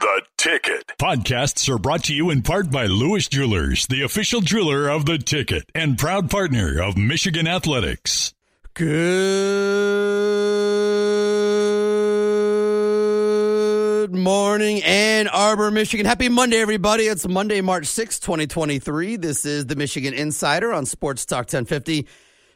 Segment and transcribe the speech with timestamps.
[0.00, 0.92] The Ticket.
[0.98, 5.18] Podcasts are brought to you in part by Lewis Jewelers, the official jeweler of The
[5.18, 8.34] Ticket and proud partner of Michigan Athletics.
[8.74, 8.94] Good
[14.12, 16.06] morning, Ann Arbor, Michigan.
[16.06, 17.04] Happy Monday, everybody.
[17.04, 19.16] It's Monday, March 6, 2023.
[19.16, 22.06] This is the Michigan Insider on Sports Talk 1050.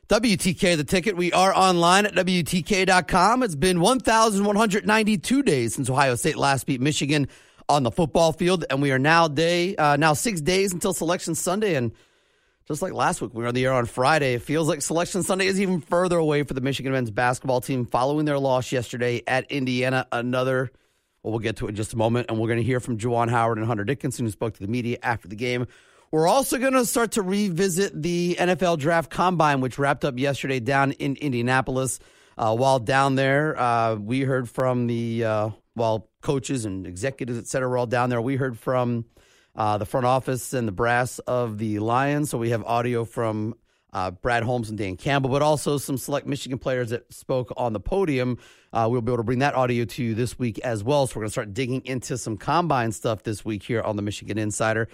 [0.09, 1.19] WTK, the ticket.
[1.19, 3.43] We are online at WTKA.com.
[3.43, 7.29] It's been 1,192 days since Ohio State last beat Michigan
[7.69, 11.35] on the football field, and we are now day uh, now six days until Selection
[11.35, 11.75] Sunday.
[11.75, 11.93] And
[12.67, 14.33] just like last week, we were on the air on Friday.
[14.33, 17.85] It feels like Selection Sunday is even further away for the Michigan men's basketball team
[17.85, 20.07] following their loss yesterday at Indiana.
[20.11, 20.73] Another,
[21.23, 22.97] well, we'll get to it in just a moment, and we're going to hear from
[22.97, 25.67] Juwan Howard and Hunter Dickinson, who spoke to the media after the game.
[26.11, 30.59] We're also going to start to revisit the NFL Draft Combine, which wrapped up yesterday
[30.59, 32.01] down in Indianapolis.
[32.39, 35.51] Uh, while down there, uh, we heard from the uh,
[36.23, 38.23] coaches and executives, et cetera, were all down there.
[38.23, 39.05] We heard from
[39.55, 42.31] uh, the front office and the brass of the Lions.
[42.31, 43.55] So we have audio from
[43.93, 47.75] uh, Brad Holmes and Dan Campbell, but also some select Michigan players that spoke on
[47.75, 48.39] the podium.
[48.73, 51.07] Uh, we'll be able to bring that audio to you this week as well.
[51.07, 54.03] So we're going to start digging into some combine stuff this week here on the
[54.03, 54.89] Michigan Insider.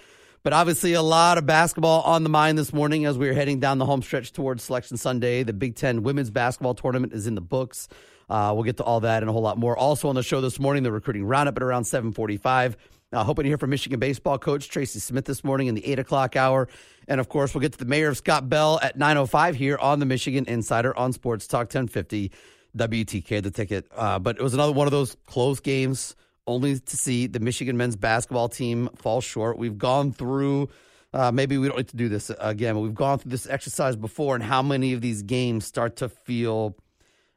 [0.45, 3.61] But obviously, a lot of basketball on the mind this morning as we are heading
[3.61, 5.43] down the home stretch towards Selection Sunday.
[5.43, 7.89] The Big Ten women's basketball tournament is in the books.
[8.29, 9.75] Uh, we'll get to all that and a whole lot more.
[9.75, 12.77] Also on the show this morning, the recruiting roundup at around 745.
[13.11, 16.01] Uh, hoping to hear from Michigan baseball coach Tracy Smith this morning in the 8
[16.01, 16.69] o'clock hour.
[17.09, 19.99] And of course, we'll get to the mayor of Scott Bell at 9.05 here on
[19.99, 22.31] the Michigan Insider on Sports Talk 1050
[22.77, 23.87] WTK, the ticket.
[23.97, 26.15] Uh, but it was another one of those close games
[26.47, 29.59] only to see the Michigan men's basketball team fall short.
[29.59, 30.69] We've gone through,
[31.13, 33.97] uh, maybe we don't need to do this again, but we've gone through this exercise
[33.97, 36.77] before and how many of these games start to feel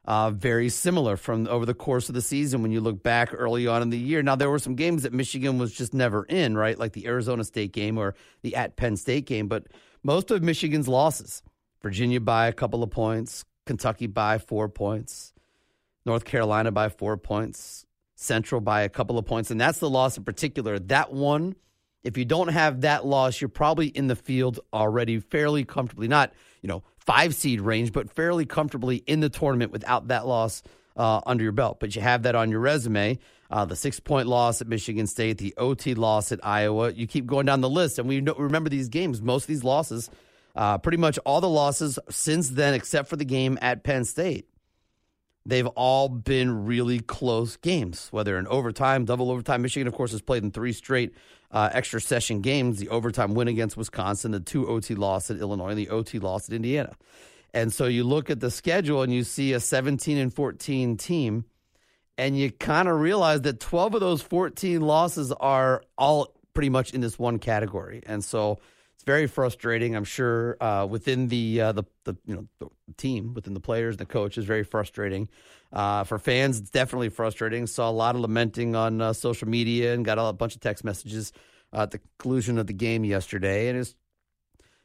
[0.04, 3.66] uh, very similar from over the course of the season when you look back early
[3.66, 4.22] on in the year.
[4.22, 6.78] Now, there were some games that Michigan was just never in, right?
[6.78, 9.66] Like the Arizona State game or the at Penn State game, but
[10.02, 11.42] most of Michigan's losses
[11.82, 15.32] Virginia by a couple of points, Kentucky by four points,
[16.06, 17.84] North Carolina by four points,
[18.20, 19.52] Central by a couple of points.
[19.52, 20.78] And that's the loss in particular.
[20.80, 21.54] That one,
[22.02, 26.08] if you don't have that loss, you're probably in the field already fairly comfortably.
[26.08, 30.64] Not, you know, five seed range, but fairly comfortably in the tournament without that loss
[30.96, 31.78] uh, under your belt.
[31.78, 33.20] But you have that on your resume.
[33.50, 36.90] Uh, the six point loss at Michigan State, the OT loss at Iowa.
[36.92, 39.22] You keep going down the list, and we know, remember these games.
[39.22, 40.10] Most of these losses,
[40.56, 44.48] uh, pretty much all the losses since then, except for the game at Penn State,
[45.48, 49.62] They've all been really close games, whether in overtime, double overtime.
[49.62, 51.14] Michigan, of course, has played in three straight
[51.50, 55.70] uh, extra session games the overtime win against Wisconsin, the two OT loss at Illinois,
[55.70, 56.94] and the OT loss at Indiana.
[57.54, 61.46] And so you look at the schedule and you see a 17 and 14 team,
[62.18, 66.92] and you kind of realize that 12 of those 14 losses are all pretty much
[66.92, 68.02] in this one category.
[68.04, 68.58] And so
[68.98, 69.94] it's very frustrating.
[69.94, 72.66] I'm sure uh, within the, uh, the the you know the
[72.96, 75.28] team, within the players, the coach is very frustrating.
[75.72, 77.68] Uh, for fans, it's definitely frustrating.
[77.68, 80.82] Saw a lot of lamenting on uh, social media and got a bunch of text
[80.82, 81.32] messages
[81.72, 83.68] at the conclusion of the game yesterday.
[83.68, 83.94] And it's,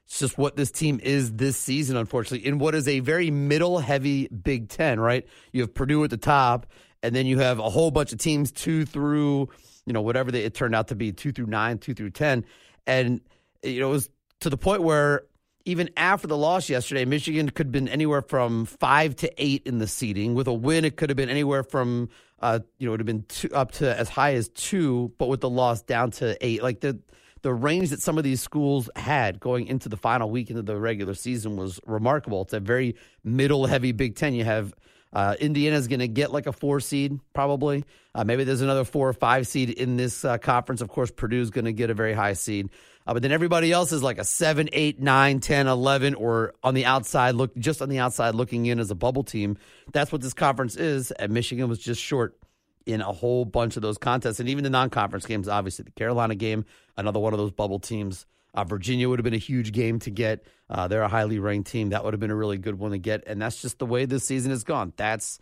[0.05, 3.79] it's just what this team is this season, unfortunately, in what is a very middle
[3.79, 5.25] heavy Big Ten, right?
[5.53, 6.67] You have Purdue at the top,
[7.01, 9.49] and then you have a whole bunch of teams two through,
[9.87, 12.45] you know, whatever they, it turned out to be, two through nine, two through 10.
[12.85, 13.21] And,
[13.63, 14.09] you know, it was
[14.41, 15.23] to the point where
[15.65, 19.79] even after the loss yesterday, Michigan could have been anywhere from five to eight in
[19.79, 20.33] the seeding.
[20.33, 22.09] With a win, it could have been anywhere from
[22.43, 25.29] uh, you know, it would have been two, up to as high as two, but
[25.29, 26.61] with the loss down to eight.
[26.61, 26.99] Like the
[27.41, 30.77] the range that some of these schools had going into the final week into the
[30.77, 32.41] regular season was remarkable.
[32.41, 34.33] It's a very middle heavy Big Ten.
[34.33, 34.73] You have
[35.13, 37.85] uh, Indiana's going to get like a four seed, probably.
[38.15, 40.81] Uh, maybe there's another four or five seed in this uh, conference.
[40.81, 42.69] Of course, Purdue's going to get a very high seed.
[43.05, 46.73] Uh, but then everybody else is like a 7, 8, 9, 10, 11, or on
[46.73, 49.57] the outside, look just on the outside looking in as a bubble team.
[49.91, 51.11] That's what this conference is.
[51.11, 52.37] And Michigan was just short
[52.85, 54.39] in a whole bunch of those contests.
[54.39, 56.65] And even the non conference games, obviously, the Carolina game,
[56.97, 58.25] another one of those bubble teams.
[58.53, 60.45] Uh, Virginia would have been a huge game to get.
[60.69, 61.89] Uh, they're a highly ranked team.
[61.89, 63.23] That would have been a really good one to get.
[63.27, 64.93] And that's just the way this season has gone.
[64.95, 65.39] That's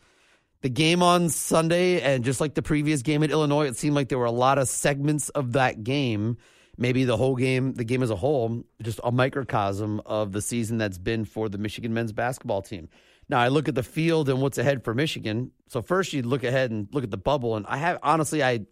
[0.61, 4.09] the game on Sunday, and just like the previous game at Illinois, it seemed like
[4.09, 6.37] there were a lot of segments of that game,
[6.77, 10.77] maybe the whole game, the game as a whole, just a microcosm of the season
[10.77, 12.89] that's been for the Michigan men's basketball team.
[13.27, 15.51] Now I look at the field and what's ahead for Michigan.
[15.67, 18.65] So first you look ahead and look at the bubble, and I have honestly I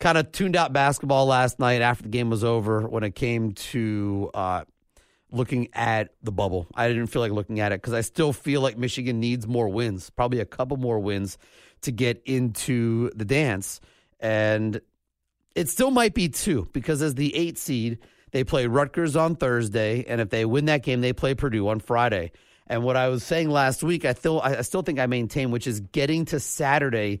[0.00, 3.52] kind of tuned out basketball last night after the game was over when it came
[3.52, 4.64] to uh,
[5.30, 6.66] looking at the bubble.
[6.74, 9.68] I didn't feel like looking at it because I still feel like Michigan needs more
[9.68, 11.38] wins, probably a couple more wins
[11.82, 13.80] to get into the dance.
[14.20, 14.80] And
[15.54, 17.98] it still might be two because as the eight seed,
[18.30, 21.80] they play Rutgers on Thursday, and if they win that game, they play Purdue on
[21.80, 22.32] Friday.
[22.66, 25.66] And what I was saying last week, I still I still think I maintain, which
[25.66, 27.20] is getting to Saturday.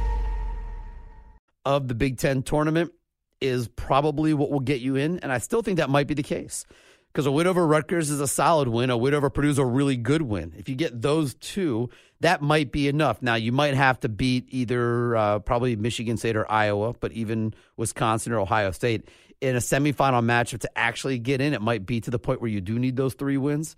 [1.65, 2.91] of the Big Ten tournament
[3.39, 5.19] is probably what will get you in.
[5.19, 6.65] And I still think that might be the case
[7.11, 8.89] because a win over Rutgers is a solid win.
[8.89, 10.53] A win over Purdue is a really good win.
[10.57, 11.89] If you get those two,
[12.21, 13.21] that might be enough.
[13.21, 17.53] Now, you might have to beat either uh, probably Michigan State or Iowa, but even
[17.77, 19.09] Wisconsin or Ohio State
[19.41, 21.53] in a semifinal matchup to actually get in.
[21.53, 23.75] It might be to the point where you do need those three wins.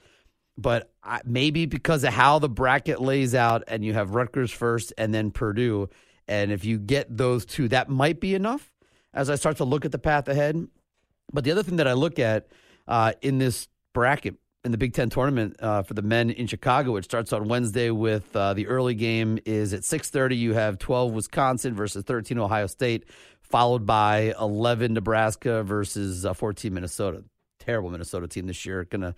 [0.57, 0.91] But
[1.25, 5.31] maybe because of how the bracket lays out and you have Rutgers first and then
[5.31, 5.89] Purdue,
[6.27, 8.71] and if you get those two, that might be enough
[9.13, 10.67] as I start to look at the path ahead.
[11.31, 12.47] But the other thing that I look at
[12.87, 16.93] uh, in this bracket in the Big Ten tournament uh, for the men in Chicago,
[16.93, 20.35] which starts on Wednesday with uh, the early game is at six thirty.
[20.35, 23.05] You have twelve Wisconsin versus thirteen Ohio State,
[23.41, 27.23] followed by eleven Nebraska versus uh, fourteen Minnesota.
[27.59, 29.15] Terrible Minnesota team this year, going to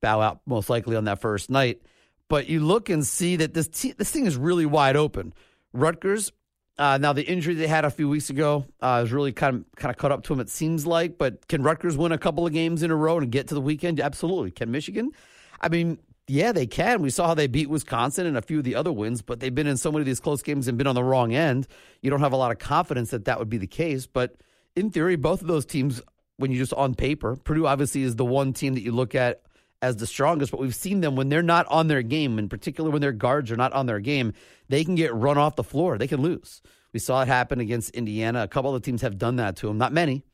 [0.00, 1.80] bow out most likely on that first night.
[2.28, 5.32] But you look and see that this te- this thing is really wide open.
[5.72, 6.32] Rutgers
[6.78, 9.64] uh, now the injury they had a few weeks ago uh, is really kind of
[9.76, 10.40] kind of caught up to them.
[10.40, 13.30] It seems like, but can Rutgers win a couple of games in a row and
[13.30, 14.00] get to the weekend?
[14.00, 14.50] Absolutely.
[14.50, 15.12] Can Michigan?
[15.60, 17.00] I mean, yeah, they can.
[17.00, 19.54] We saw how they beat Wisconsin and a few of the other wins, but they've
[19.54, 21.66] been in so many of these close games and been on the wrong end.
[22.02, 24.06] You don't have a lot of confidence that that would be the case.
[24.06, 24.36] But
[24.74, 26.02] in theory, both of those teams,
[26.36, 29.42] when you just on paper, Purdue obviously is the one team that you look at
[29.86, 32.90] as the strongest, but we've seen them when they're not on their game, in particular
[32.90, 34.32] when their guards are not on their game,
[34.68, 35.96] they can get run off the floor.
[35.96, 36.60] They can lose.
[36.92, 38.42] We saw it happen against Indiana.
[38.42, 39.78] A couple of teams have done that to them.
[39.78, 40.24] Not many,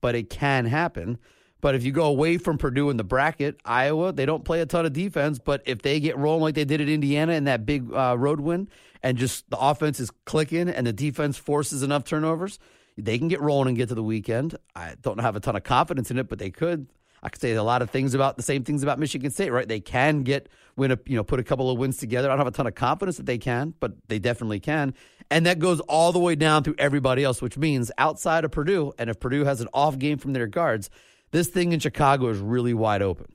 [0.00, 1.18] but it can happen.
[1.60, 4.66] But if you go away from Purdue in the bracket, Iowa, they don't play a
[4.66, 5.38] ton of defense.
[5.38, 8.40] But if they get rolling like they did at Indiana in that big uh, road
[8.40, 8.68] win,
[9.02, 12.58] and just the offense is clicking and the defense forces enough turnovers,
[12.96, 14.56] they can get rolling and get to the weekend.
[14.76, 16.88] I don't have a ton of confidence in it, but they could.
[17.22, 19.68] I could say a lot of things about the same things about Michigan State, right?
[19.68, 22.28] They can get win a you know put a couple of wins together.
[22.28, 24.94] I don't have a ton of confidence that they can, but they definitely can.
[25.30, 28.92] And that goes all the way down through everybody else, which means outside of Purdue,
[28.98, 30.90] and if Purdue has an off game from their guards,
[31.30, 33.32] this thing in Chicago is really wide open.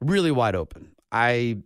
[0.00, 0.90] Really wide open.
[1.10, 1.58] I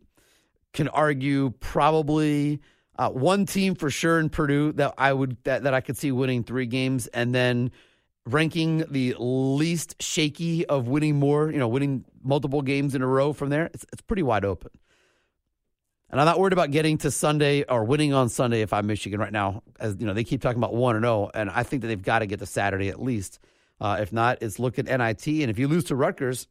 [0.72, 2.60] can argue probably
[2.98, 6.12] uh, one team for sure in Purdue that I would that, that I could see
[6.12, 7.70] winning three games, and then
[8.26, 13.32] ranking the least shaky of winning more, you know, winning multiple games in a row
[13.32, 14.70] from there, it's, it's pretty wide open.
[16.10, 19.18] And I'm not worried about getting to Sunday or winning on Sunday if I'm Michigan
[19.18, 19.62] right now.
[19.80, 22.02] As you know, they keep talking about one and zero, and I think that they've
[22.02, 23.38] got to get to Saturday at least.
[23.80, 26.48] Uh, if not, it's look at NIT, and if you lose to Rutgers,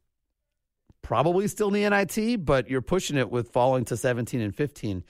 [1.02, 5.04] probably still in the NIT, but you're pushing it with falling to 17 and 15.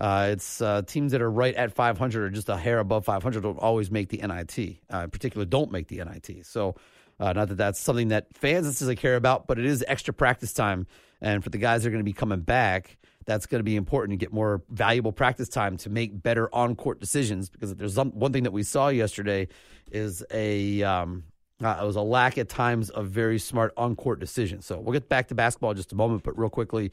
[0.00, 3.42] Uh, it's uh, teams that are right at 500 or just a hair above 500
[3.42, 4.78] don't always make the NIT.
[4.92, 6.46] Uh, in particular, don't make the NIT.
[6.46, 6.74] So,
[7.18, 10.54] uh, not that that's something that fans necessarily care about, but it is extra practice
[10.54, 10.86] time.
[11.20, 13.76] And for the guys that are going to be coming back, that's going to be
[13.76, 17.50] important to get more valuable practice time to make better on court decisions.
[17.50, 19.48] Because there's some, one thing that we saw yesterday
[19.92, 21.24] is a um,
[21.62, 24.64] uh, it was a lack at times of very smart on court decisions.
[24.64, 26.90] So we'll get back to basketball in just a moment, but real quickly.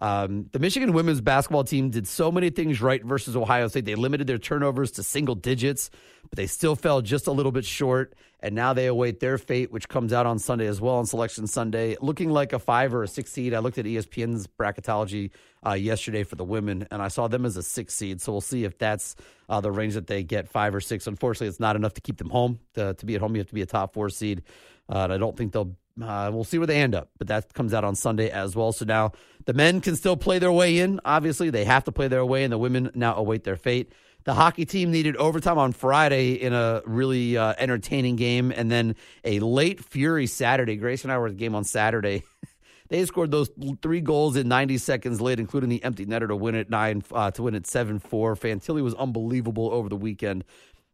[0.00, 3.84] Um, the Michigan women's basketball team did so many things right versus Ohio State.
[3.84, 5.90] They limited their turnovers to single digits,
[6.28, 8.14] but they still fell just a little bit short.
[8.42, 11.46] And now they await their fate, which comes out on Sunday as well on Selection
[11.46, 13.52] Sunday, looking like a five or a six seed.
[13.52, 15.30] I looked at ESPN's bracketology
[15.66, 18.22] uh, yesterday for the women, and I saw them as a six seed.
[18.22, 19.14] So we'll see if that's
[19.50, 21.06] uh, the range that they get, five or six.
[21.06, 22.60] Unfortunately, it's not enough to keep them home.
[22.74, 24.42] To, to be at home, you have to be a top four seed.
[24.90, 27.52] Uh, and I don't think they'll uh, we'll see where they end up, but that
[27.52, 28.72] comes out on Sunday as well.
[28.72, 29.12] So now
[29.44, 31.00] the men can still play their way in.
[31.04, 32.50] Obviously, they have to play their way in.
[32.50, 33.92] The women now await their fate.
[34.24, 38.96] The hockey team needed overtime on Friday in a really uh, entertaining game, and then
[39.24, 40.76] a late Fury Saturday.
[40.76, 42.24] Grace and I were at the game on Saturday.
[42.88, 46.54] they scored those three goals in 90 seconds late, including the empty netter to win
[46.54, 48.36] it nine uh, to win it seven four.
[48.36, 50.44] Fantilli was unbelievable over the weekend.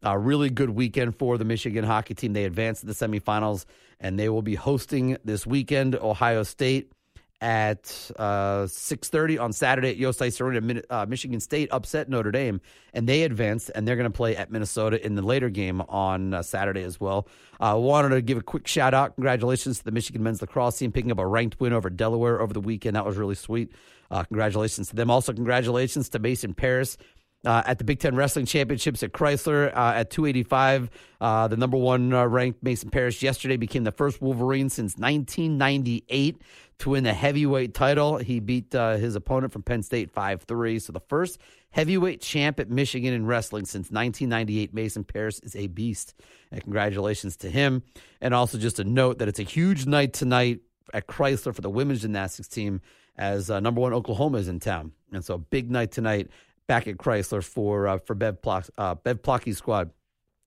[0.03, 2.31] A really good weekend for the Michigan hockey team.
[2.31, 3.65] They advanced to the semifinals,
[3.99, 6.91] and they will be hosting this weekend Ohio State
[7.39, 10.81] at uh, 6.30 on Saturday at Yost Ice Arena.
[10.89, 12.61] Uh, Michigan State upset Notre Dame,
[12.93, 16.33] and they advanced, and they're going to play at Minnesota in the later game on
[16.33, 17.27] uh, Saturday as well.
[17.59, 19.15] I uh, wanted to give a quick shout out.
[19.15, 22.53] Congratulations to the Michigan men's lacrosse team picking up a ranked win over Delaware over
[22.53, 22.95] the weekend.
[22.95, 23.71] That was really sweet.
[24.09, 25.11] Uh, congratulations to them.
[25.11, 26.97] Also, congratulations to Mason Parris
[27.45, 30.89] uh, at the Big Ten Wrestling Championships at Chrysler uh, at 285.
[31.19, 36.41] Uh, the number one uh, ranked Mason Parris yesterday became the first Wolverine since 1998
[36.79, 38.17] to win the heavyweight title.
[38.17, 40.79] He beat uh, his opponent from Penn State 5 3.
[40.79, 41.39] So the first
[41.71, 44.73] heavyweight champ at Michigan in wrestling since 1998.
[44.73, 46.15] Mason Parris is a beast.
[46.51, 47.83] And congratulations to him.
[48.21, 50.59] And also just a note that it's a huge night tonight
[50.93, 52.81] at Chrysler for the women's gymnastics team
[53.17, 54.91] as uh, number one Oklahoma is in town.
[55.11, 56.29] And so big night tonight
[56.67, 59.91] back at Chrysler for uh, for Bev Plock, uh, Bev Plocki's squad.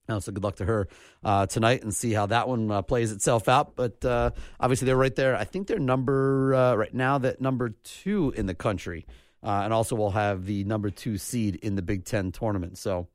[0.08, 0.88] Uh, so good luck to her
[1.22, 3.76] uh, tonight and see how that one uh, plays itself out.
[3.76, 5.36] But uh, obviously they're right there.
[5.36, 9.06] I think they're number uh, right now that number two in the country,
[9.42, 12.76] uh, and also we'll have the number two seed in the Big Ten tournament.
[12.76, 13.08] So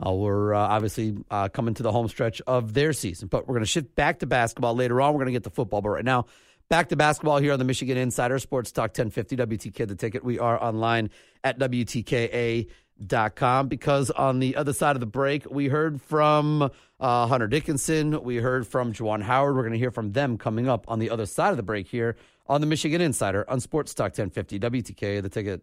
[0.00, 1.16] we're obviously
[1.52, 3.28] coming to the home stretch of their season.
[3.28, 5.14] But we're going to shift back to basketball later on.
[5.14, 6.26] We're going to get to football, but right now
[6.74, 10.24] Back to basketball here on the Michigan Insider Sports Talk 1050 WTK the ticket.
[10.24, 11.10] We are online
[11.44, 17.46] at WTKA.com because on the other side of the break, we heard from uh, Hunter
[17.46, 18.20] Dickinson.
[18.24, 19.54] We heard from Juwan Howard.
[19.54, 21.86] We're going to hear from them coming up on the other side of the break
[21.86, 22.16] here
[22.48, 25.62] on the Michigan Insider on Sports Talk 1050 WTK the ticket.